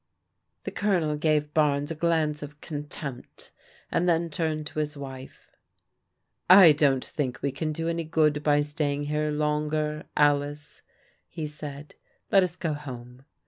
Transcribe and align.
The 0.63 0.71
Colonel 0.71 1.15
gave 1.15 1.53
Barnes 1.53 1.91
a 1.91 1.93
glance 1.95 2.41
of 2.41 2.59
contempt, 2.59 3.51
and 3.91 4.09
then 4.09 4.31
turned 4.31 4.65
to 4.65 4.79
his 4.79 4.97
wife." 4.97 5.51
I 6.63 6.71
don't 6.71 7.05
think 7.05 7.43
we 7.43 7.51
can 7.51 7.71
do 7.71 7.87
any 7.87 8.03
good 8.05 8.41
by 8.41 8.61
staying 8.61 9.03
here 9.03 9.29
longer, 9.29 10.05
Alice," 10.17 10.81
he 11.29 11.45
said. 11.45 11.93
Let 12.31 12.41
us 12.41 12.55
go 12.55 12.73
home. 12.73 13.25